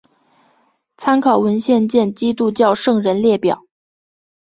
[0.97, 3.65] 参考文献见基督教圣人列表。